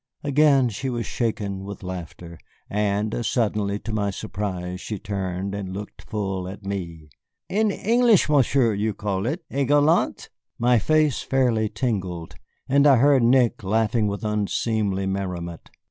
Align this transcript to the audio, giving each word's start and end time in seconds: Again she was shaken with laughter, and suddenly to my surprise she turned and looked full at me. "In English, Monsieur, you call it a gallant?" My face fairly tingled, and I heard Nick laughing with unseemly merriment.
Again 0.23 0.69
she 0.69 0.89
was 0.89 1.05
shaken 1.05 1.63
with 1.63 1.83
laughter, 1.83 2.39
and 2.71 3.23
suddenly 3.23 3.77
to 3.81 3.93
my 3.93 4.09
surprise 4.09 4.81
she 4.81 4.97
turned 4.97 5.53
and 5.53 5.71
looked 5.75 6.09
full 6.09 6.47
at 6.47 6.65
me. 6.65 7.11
"In 7.49 7.69
English, 7.69 8.27
Monsieur, 8.27 8.73
you 8.73 8.95
call 8.95 9.27
it 9.27 9.43
a 9.51 9.63
gallant?" 9.63 10.29
My 10.57 10.79
face 10.79 11.21
fairly 11.21 11.69
tingled, 11.69 12.33
and 12.67 12.87
I 12.87 12.95
heard 12.95 13.21
Nick 13.21 13.63
laughing 13.63 14.07
with 14.07 14.25
unseemly 14.25 15.05
merriment. 15.05 15.69